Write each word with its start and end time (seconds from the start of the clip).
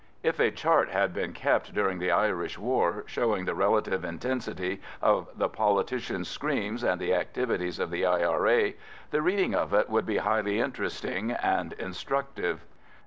If 0.23 0.39
a 0.39 0.49
chart 0.49 0.89
had 0.89 1.13
been 1.13 1.31
kept 1.31 1.75
during 1.75 1.99
the 1.99 2.09
Irish 2.09 2.57
war 2.57 3.03
showing 3.05 3.45
the 3.45 3.53
relative 3.53 4.03
intensity 4.03 4.81
of 4.99 5.27
the 5.37 5.47
politicians' 5.47 6.27
screams 6.27 6.83
and 6.83 6.99
the 6.99 7.13
activities 7.13 7.77
of 7.77 7.91
the 7.91 8.03
I.R.A., 8.07 8.77
the 9.11 9.21
reading 9.21 9.53
of 9.53 9.75
it 9.75 9.91
would 9.91 10.07
be 10.07 10.17
highly 10.17 10.59
interesting 10.59 11.33
and 11.33 11.73
instructive. 11.73 12.65